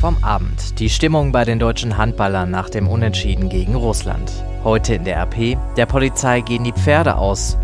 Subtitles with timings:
[0.00, 0.80] vom Abend.
[0.80, 4.32] Die Stimmung bei den deutschen Handballern nach dem Unentschieden gegen Russland.
[4.64, 7.58] Heute in der RP, der Polizei gehen die Pferde aus.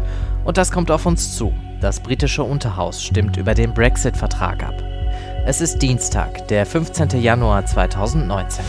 [0.45, 1.55] Und das kommt auf uns zu.
[1.81, 4.75] Das britische Unterhaus stimmt über den Brexit-Vertrag ab.
[5.47, 7.23] Es ist Dienstag, der 15.
[7.23, 8.65] Januar 2019.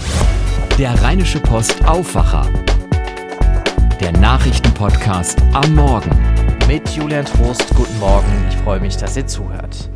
[0.77, 2.47] Der Rheinische Post Aufwacher.
[3.99, 6.11] Der Nachrichtenpodcast am Morgen.
[6.67, 8.45] Mit Julian Trost, guten Morgen.
[8.49, 9.89] Ich freue mich, dass ihr zuhört.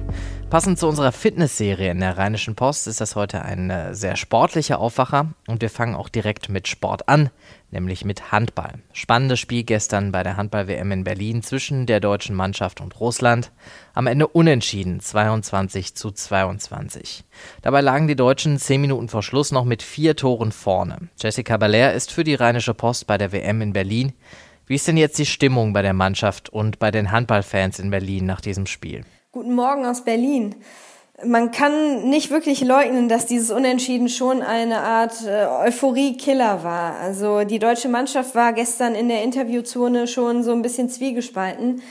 [0.51, 4.79] Passend zu unserer Fitnessserie in der Rheinischen Post ist das heute ein äh, sehr sportlicher
[4.79, 7.29] Aufwacher und wir fangen auch direkt mit Sport an,
[7.69, 8.73] nämlich mit Handball.
[8.91, 13.53] Spannendes Spiel gestern bei der Handball-WM in Berlin zwischen der deutschen Mannschaft und Russland.
[13.93, 17.23] Am Ende unentschieden, 22 zu 22.
[17.61, 21.07] Dabei lagen die Deutschen zehn Minuten vor Schluss noch mit vier Toren vorne.
[21.17, 24.11] Jessica Baller ist für die Rheinische Post bei der WM in Berlin.
[24.67, 28.25] Wie ist denn jetzt die Stimmung bei der Mannschaft und bei den Handballfans in Berlin
[28.25, 29.05] nach diesem Spiel?
[29.33, 30.55] Guten Morgen aus Berlin.
[31.23, 36.97] Man kann nicht wirklich leugnen, dass dieses Unentschieden schon eine Art äh, Euphorie-Killer war.
[36.97, 41.81] Also die deutsche Mannschaft war gestern in der Interviewzone schon so ein bisschen zwiegespalten.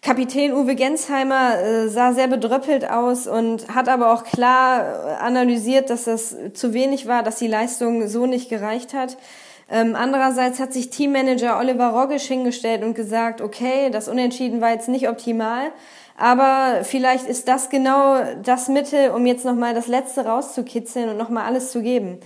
[0.00, 6.04] Kapitän Uwe Gensheimer äh, sah sehr bedröppelt aus und hat aber auch klar analysiert, dass
[6.04, 9.18] das zu wenig war, dass die Leistung so nicht gereicht hat.
[9.68, 14.88] Ähm, andererseits hat sich Teammanager Oliver Roggisch hingestellt und gesagt, okay, das Unentschieden war jetzt
[14.88, 15.72] nicht optimal,
[16.16, 21.44] aber vielleicht ist das genau das Mittel, um jetzt nochmal das Letzte rauszukitzeln und nochmal
[21.44, 22.20] alles zu geben.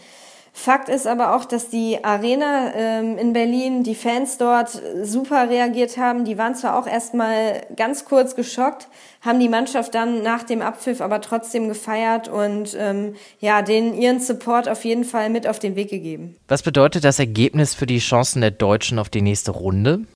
[0.52, 4.70] Fakt ist aber auch, dass die Arena ähm, in Berlin, die Fans dort
[5.02, 6.24] super reagiert haben.
[6.24, 8.88] Die waren zwar auch erstmal ganz kurz geschockt,
[9.20, 14.20] haben die Mannschaft dann nach dem Abpfiff aber trotzdem gefeiert und ähm, ja, denen ihren
[14.20, 16.36] Support auf jeden Fall mit auf den Weg gegeben.
[16.48, 20.06] Was bedeutet das Ergebnis für die Chancen der Deutschen auf die nächste Runde?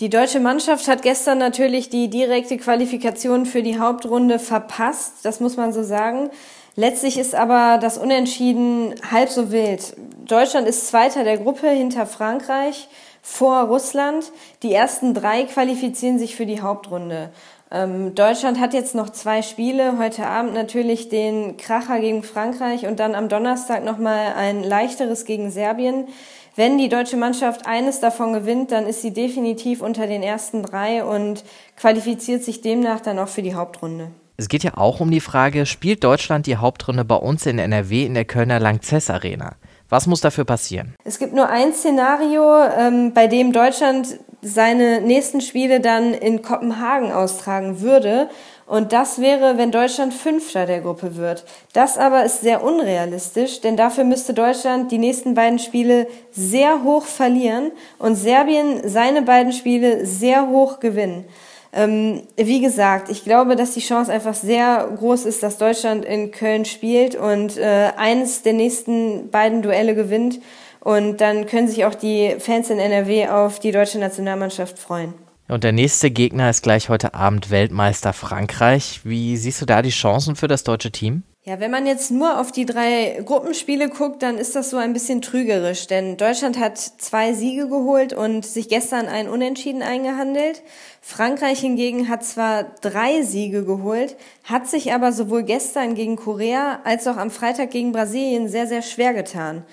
[0.00, 5.56] Die deutsche Mannschaft hat gestern natürlich die direkte Qualifikation für die Hauptrunde verpasst, das muss
[5.56, 6.30] man so sagen.
[6.78, 9.96] Letztlich ist aber das Unentschieden halb so wild.
[10.28, 12.86] Deutschland ist Zweiter der Gruppe hinter Frankreich
[13.20, 14.30] vor Russland.
[14.62, 17.30] Die ersten drei qualifizieren sich für die Hauptrunde.
[17.72, 19.98] Ähm, Deutschland hat jetzt noch zwei Spiele.
[19.98, 25.50] Heute Abend natürlich den Kracher gegen Frankreich und dann am Donnerstag nochmal ein leichteres gegen
[25.50, 26.06] Serbien.
[26.54, 31.02] Wenn die deutsche Mannschaft eines davon gewinnt, dann ist sie definitiv unter den ersten drei
[31.02, 31.42] und
[31.76, 34.12] qualifiziert sich demnach dann auch für die Hauptrunde.
[34.40, 38.06] Es geht ja auch um die Frage, spielt Deutschland die Hauptrunde bei uns in NRW
[38.06, 39.56] in der Kölner Langzess Arena?
[39.88, 40.94] Was muss dafür passieren?
[41.02, 47.10] Es gibt nur ein Szenario, ähm, bei dem Deutschland seine nächsten Spiele dann in Kopenhagen
[47.10, 48.30] austragen würde.
[48.68, 51.44] Und das wäre, wenn Deutschland Fünfter der Gruppe wird.
[51.72, 57.06] Das aber ist sehr unrealistisch, denn dafür müsste Deutschland die nächsten beiden Spiele sehr hoch
[57.06, 61.24] verlieren und Serbien seine beiden Spiele sehr hoch gewinnen.
[61.72, 66.30] Ähm, wie gesagt, ich glaube, dass die Chance einfach sehr groß ist, dass Deutschland in
[66.30, 70.40] Köln spielt und äh, eines der nächsten beiden Duelle gewinnt.
[70.80, 75.12] Und dann können sich auch die Fans in NRW auf die deutsche Nationalmannschaft freuen.
[75.48, 79.00] Und der nächste Gegner ist gleich heute Abend Weltmeister Frankreich.
[79.04, 81.22] Wie siehst du da die Chancen für das deutsche Team?
[81.48, 84.92] Ja, wenn man jetzt nur auf die drei Gruppenspiele guckt, dann ist das so ein
[84.92, 90.62] bisschen trügerisch, denn Deutschland hat zwei Siege geholt und sich gestern ein Unentschieden eingehandelt.
[91.00, 97.06] Frankreich hingegen hat zwar drei Siege geholt, hat sich aber sowohl gestern gegen Korea als
[97.06, 99.64] auch am Freitag gegen Brasilien sehr, sehr schwer getan.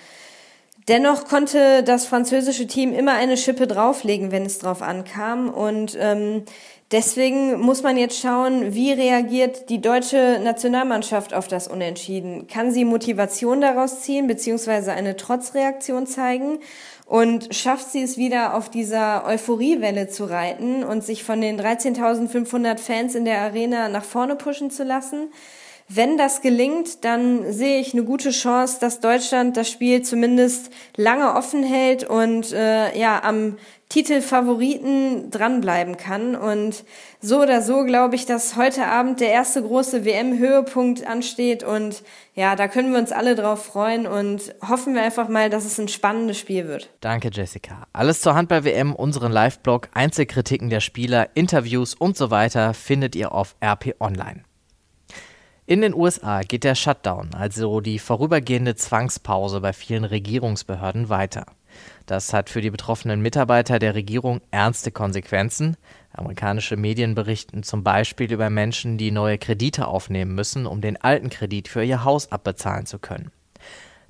[0.88, 5.50] Dennoch konnte das französische Team immer eine Schippe drauflegen, wenn es drauf ankam.
[5.50, 6.44] Und ähm,
[6.92, 12.46] deswegen muss man jetzt schauen, wie reagiert die deutsche Nationalmannschaft auf das Unentschieden?
[12.46, 16.58] Kann sie Motivation daraus ziehen, beziehungsweise eine Trotzreaktion zeigen?
[17.06, 22.78] Und schafft sie es wieder auf dieser Euphoriewelle zu reiten und sich von den 13.500
[22.78, 25.30] Fans in der Arena nach vorne pushen zu lassen?
[25.88, 31.34] Wenn das gelingt, dann sehe ich eine gute Chance, dass Deutschland das Spiel zumindest lange
[31.34, 33.56] offen hält und äh, ja am
[33.88, 36.34] Titelfavoriten dranbleiben kann.
[36.34, 36.84] Und
[37.20, 41.62] so oder so glaube ich, dass heute Abend der erste große WM-Höhepunkt ansteht.
[41.62, 42.02] Und
[42.34, 45.78] ja, da können wir uns alle drauf freuen und hoffen wir einfach mal, dass es
[45.78, 46.90] ein spannendes Spiel wird.
[47.00, 47.86] Danke, Jessica.
[47.92, 53.54] Alles zur Handball-WM, unseren Live-Blog, Einzelkritiken der Spieler, Interviews und so weiter findet ihr auf
[53.62, 54.45] RP Online.
[55.68, 61.44] In den USA geht der Shutdown, also die vorübergehende Zwangspause bei vielen Regierungsbehörden weiter.
[62.06, 65.76] Das hat für die betroffenen Mitarbeiter der Regierung ernste Konsequenzen.
[66.12, 71.30] Amerikanische Medien berichten zum Beispiel über Menschen, die neue Kredite aufnehmen müssen, um den alten
[71.30, 73.32] Kredit für ihr Haus abbezahlen zu können.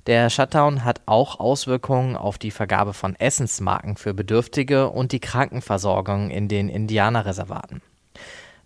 [0.05, 6.29] Der Shutdown hat auch Auswirkungen auf die Vergabe von Essensmarken für Bedürftige und die Krankenversorgung
[6.29, 7.81] in den Indianerreservaten.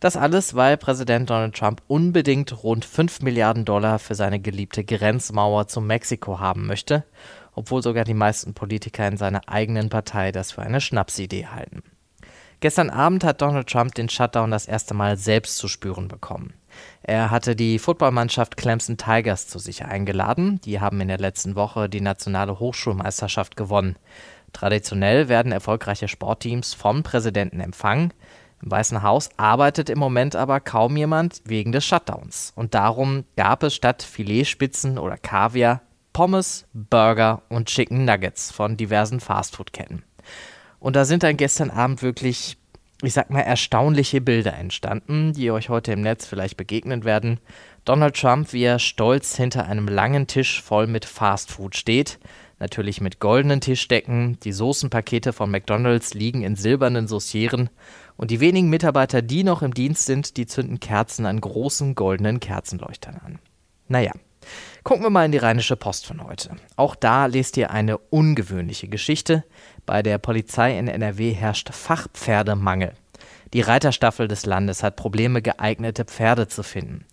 [0.02, 5.68] Das alles, weil Präsident Donald Trump unbedingt rund 5 Milliarden Dollar für seine geliebte Grenzmauer
[5.68, 7.04] zu Mexiko haben möchte,
[7.54, 11.84] obwohl sogar die meisten Politiker in seiner eigenen Partei das für eine Schnapsidee halten.
[12.62, 16.56] Gestern Abend hat Donald Trump den Shutdown das erste Mal selbst zu spüren bekommen.
[17.04, 20.60] Er hatte die Footballmannschaft Clemson Tigers zu sich eingeladen.
[20.62, 23.98] Die haben in der letzten Woche die nationale Hochschulmeisterschaft gewonnen.
[24.52, 28.14] Traditionell werden erfolgreiche Sportteams vom Präsidenten empfangen.
[28.64, 32.54] Im Weißen Haus arbeitet im Moment aber kaum jemand wegen des Shutdowns.
[32.56, 35.82] Und darum gab es statt Filetspitzen oder Kaviar
[36.14, 40.04] Pommes, Burger und Chicken Nuggets von diversen Fastfood-Ketten.
[40.80, 42.58] Und da sind dann gestern Abend wirklich,
[43.02, 47.40] ich sag mal, erstaunliche Bilder entstanden, die euch heute im Netz vielleicht begegnen werden.
[47.86, 52.20] Donald Trump, wie er stolz hinter einem langen Tisch voll mit Fastfood steht,
[52.62, 57.70] natürlich mit goldenen Tischdecken, die Soßenpakete von McDonald's liegen in silbernen Saucieren
[58.16, 62.40] und die wenigen Mitarbeiter, die noch im Dienst sind, die zünden Kerzen an großen goldenen
[62.40, 63.40] Kerzenleuchtern an.
[63.88, 64.14] Naja,
[64.84, 66.56] gucken wir mal in die Rheinische Post von heute.
[66.78, 69.44] Auch da lest ihr eine ungewöhnliche Geschichte.
[69.86, 72.94] Bei der Polizei in NRW herrscht Fachpferdemangel.
[73.54, 77.06] Die Reiterstaffel des Landes hat Probleme, geeignete Pferde zu finden.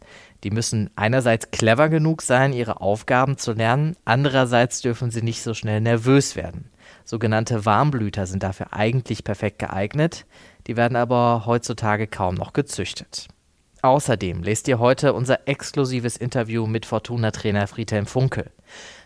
[0.44, 5.52] Die müssen einerseits clever genug sein, ihre Aufgaben zu lernen, andererseits dürfen sie nicht so
[5.52, 6.70] schnell nervös werden.
[7.05, 10.26] Sogenannte Warmblüter sind dafür eigentlich perfekt geeignet,
[10.69, 13.29] die werden aber heutzutage kaum noch gezüchtet.
[13.82, 18.50] Außerdem lest ihr heute unser exklusives Interview mit Fortuna-Trainer Friedhelm Funkel.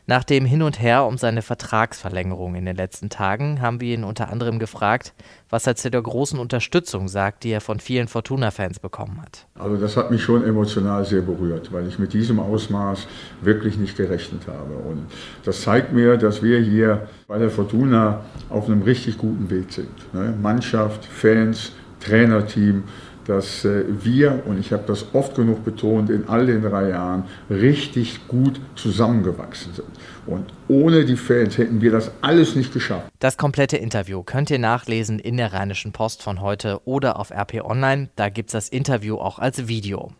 [0.06, 4.02] Nach dem Hin und Her um seine Vertragsverlängerung in den letzten Tagen haben wir ihn
[4.02, 5.12] unter anderem gefragt,
[5.50, 9.46] was er zu der großen Unterstützung sagt, die er von vielen Fortuna-Fans bekommen hat.
[9.54, 13.06] Also das hat mich schon emotional sehr berührt, weil ich mit diesem Ausmaß
[13.42, 14.74] wirklich nicht gerechnet habe.
[14.74, 15.06] Und
[15.44, 20.14] das zeigt mir, dass wir hier bei der Fortuna auf einem richtig guten Weg sind.
[20.14, 20.34] Ne?
[20.40, 22.84] Mannschaft, Fans, Trainerteam
[23.26, 27.24] dass äh, wir, und ich habe das oft genug betont, in all den drei Jahren
[27.50, 29.88] richtig gut zusammengewachsen sind.
[30.26, 33.08] Und ohne die Fans hätten wir das alles nicht geschafft.
[33.18, 37.64] Das komplette Interview könnt ihr nachlesen in der Rheinischen Post von heute oder auf RP
[37.64, 38.10] Online.
[38.16, 40.12] Da gibt es das Interview auch als Video.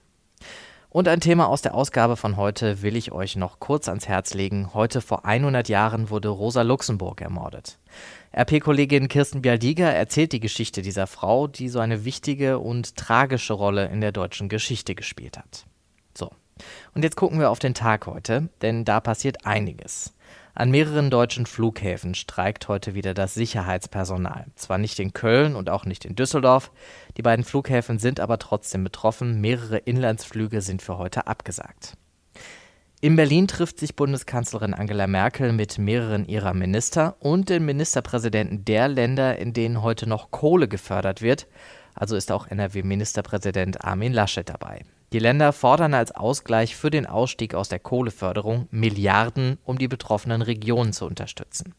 [0.93, 4.35] Und ein Thema aus der Ausgabe von heute will ich euch noch kurz ans Herz
[4.35, 4.75] legen.
[4.75, 7.79] Heute vor 100 Jahren wurde Rosa Luxemburg ermordet.
[8.37, 13.87] RP-Kollegin Kirsten Bialdiger erzählt die Geschichte dieser Frau, die so eine wichtige und tragische Rolle
[13.87, 15.65] in der deutschen Geschichte gespielt hat.
[16.15, 16.31] So,
[16.95, 20.13] und jetzt gucken wir auf den Tag heute, denn da passiert einiges.
[20.55, 24.47] An mehreren deutschen Flughäfen streikt heute wieder das Sicherheitspersonal.
[24.55, 26.71] Zwar nicht in Köln und auch nicht in Düsseldorf,
[27.17, 29.41] die beiden Flughäfen sind aber trotzdem betroffen.
[29.41, 31.97] Mehrere Inlandsflüge sind für heute abgesagt.
[33.01, 38.89] In Berlin trifft sich Bundeskanzlerin Angela Merkel mit mehreren ihrer Minister und den Ministerpräsidenten der
[38.89, 41.49] Länder, in denen heute noch Kohle gefördert wird.
[41.95, 44.83] Also ist auch NRW-Ministerpräsident Armin Laschet dabei.
[45.13, 50.41] Die Länder fordern als Ausgleich für den Ausstieg aus der Kohleförderung Milliarden, um die betroffenen
[50.41, 51.75] Regionen zu unterstützen.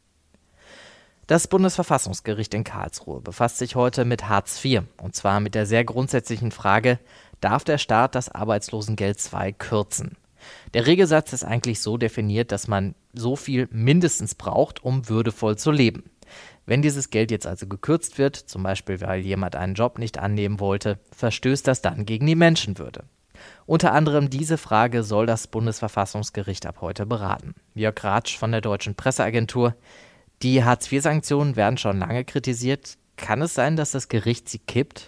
[1.25, 5.83] Das Bundesverfassungsgericht in Karlsruhe befasst sich heute mit Hartz IV, und zwar mit der sehr
[5.83, 6.99] grundsätzlichen Frage,
[7.41, 10.15] darf der Staat das Arbeitslosengeld II kürzen?
[10.75, 15.71] Der Regelsatz ist eigentlich so definiert, dass man so viel mindestens braucht, um würdevoll zu
[15.71, 16.03] leben.
[16.67, 20.59] Wenn dieses Geld jetzt also gekürzt wird, zum Beispiel weil jemand einen Job nicht annehmen
[20.59, 23.05] wollte, verstößt das dann gegen die Menschenwürde.
[23.65, 27.55] Unter anderem diese Frage soll das Bundesverfassungsgericht ab heute beraten.
[27.75, 29.75] Jörg Ratsch von der Deutschen Presseagentur.
[30.41, 32.97] Die Hartz-IV-Sanktionen werden schon lange kritisiert.
[33.15, 35.07] Kann es sein, dass das Gericht sie kippt?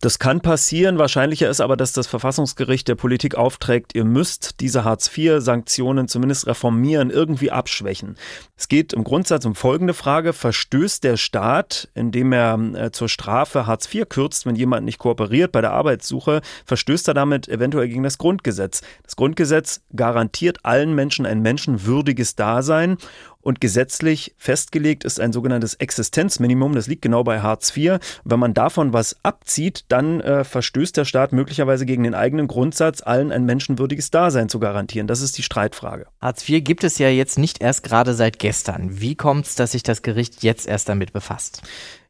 [0.00, 0.98] Das kann passieren.
[0.98, 7.10] Wahrscheinlicher ist aber, dass das Verfassungsgericht der Politik aufträgt, ihr müsst diese Hartz-IV-Sanktionen zumindest reformieren,
[7.10, 8.16] irgendwie abschwächen.
[8.56, 10.32] Es geht im Grundsatz um folgende Frage.
[10.32, 15.52] Verstößt der Staat, indem er äh, zur Strafe Hartz IV kürzt, wenn jemand nicht kooperiert
[15.52, 18.80] bei der Arbeitssuche, verstößt er damit eventuell gegen das Grundgesetz.
[19.02, 22.96] Das Grundgesetz garantiert allen Menschen ein menschenwürdiges Dasein
[23.42, 26.74] und gesetzlich festgelegt ist ein sogenanntes Existenzminimum.
[26.74, 27.98] Das liegt genau bei Hartz IV.
[28.24, 33.02] Wenn man davon was abzieht, dann äh, verstößt der Staat möglicherweise gegen den eigenen Grundsatz,
[33.02, 35.06] allen ein menschenwürdiges Dasein zu garantieren.
[35.06, 36.06] Das ist die Streitfrage.
[36.20, 39.00] Hartz IV gibt es ja jetzt nicht erst gerade seit gestern.
[39.00, 41.62] Wie kommt es, dass sich das Gericht jetzt erst damit befasst?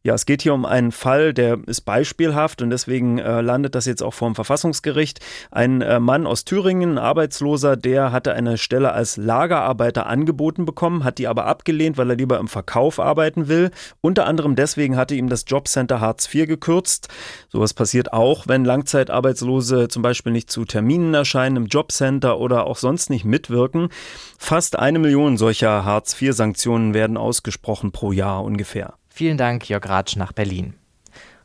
[0.03, 3.85] Ja, es geht hier um einen Fall, der ist beispielhaft und deswegen äh, landet das
[3.85, 5.21] jetzt auch vor dem Verfassungsgericht.
[5.51, 11.05] Ein äh, Mann aus Thüringen, ein Arbeitsloser, der hatte eine Stelle als Lagerarbeiter angeboten bekommen,
[11.05, 13.73] hat die aber abgelehnt, weil er lieber im Verkauf arbeiten will.
[14.01, 17.09] Unter anderem deswegen hatte ihm das Jobcenter Hartz IV gekürzt.
[17.51, 22.79] Sowas passiert auch, wenn Langzeitarbeitslose zum Beispiel nicht zu Terminen erscheinen im Jobcenter oder auch
[22.79, 23.91] sonst nicht mitwirken.
[24.39, 28.95] Fast eine Million solcher Hartz IV-Sanktionen werden ausgesprochen pro Jahr ungefähr.
[29.21, 30.73] Vielen Dank, Jörg Ratsch nach Berlin.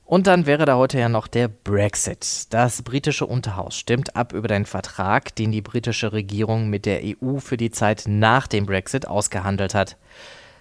[0.05, 2.53] Und dann wäre da heute ja noch der Brexit.
[2.53, 7.39] Das britische Unterhaus stimmt ab über den Vertrag, den die britische Regierung mit der EU
[7.39, 9.97] für die Zeit nach dem Brexit ausgehandelt hat.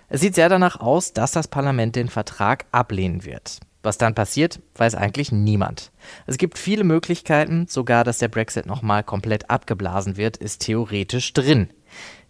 [0.09, 3.61] Es sieht sehr danach aus, dass das Parlament den Vertrag ablehnen wird.
[3.85, 5.93] Was dann passiert, weiß eigentlich niemand.
[6.27, 11.69] Es gibt viele Möglichkeiten, sogar dass der Brexit nochmal komplett abgeblasen wird, ist theoretisch drin.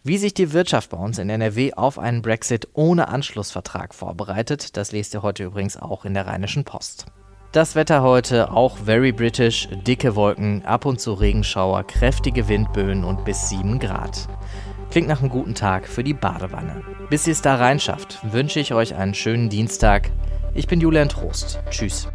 [0.07, 4.93] Wie sich die Wirtschaft bei uns in NRW auf einen Brexit ohne Anschlussvertrag vorbereitet, das
[4.93, 7.07] lest ihr heute übrigens auch in der Rheinischen Post.
[7.53, 13.25] Das Wetter heute auch very British, dicke Wolken, ab und zu Regenschauer, kräftige Windböen und
[13.25, 14.29] bis 7 Grad.
[14.91, 16.83] Klingt nach einem guten Tag für die Badewanne.
[17.09, 20.11] Bis ihr es da reinschafft, wünsche ich euch einen schönen Dienstag.
[20.53, 21.61] Ich bin Julian Trost.
[21.71, 22.09] Tschüss.